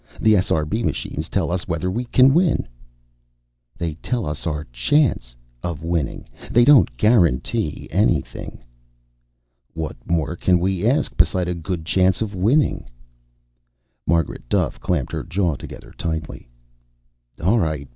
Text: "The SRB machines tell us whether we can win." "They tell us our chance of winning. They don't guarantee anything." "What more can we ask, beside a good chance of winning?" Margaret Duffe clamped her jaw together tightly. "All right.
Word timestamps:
"The 0.19 0.33
SRB 0.33 0.83
machines 0.83 1.29
tell 1.29 1.51
us 1.51 1.67
whether 1.67 1.91
we 1.91 2.05
can 2.05 2.33
win." 2.33 2.67
"They 3.77 3.93
tell 4.01 4.25
us 4.25 4.47
our 4.47 4.63
chance 4.73 5.35
of 5.61 5.83
winning. 5.83 6.27
They 6.49 6.65
don't 6.65 6.97
guarantee 6.97 7.87
anything." 7.91 8.63
"What 9.75 9.95
more 10.09 10.35
can 10.35 10.57
we 10.57 10.87
ask, 10.87 11.15
beside 11.15 11.47
a 11.47 11.53
good 11.53 11.85
chance 11.85 12.19
of 12.19 12.33
winning?" 12.33 12.89
Margaret 14.07 14.49
Duffe 14.49 14.79
clamped 14.79 15.11
her 15.11 15.21
jaw 15.23 15.55
together 15.55 15.93
tightly. 15.99 16.49
"All 17.39 17.59
right. 17.59 17.87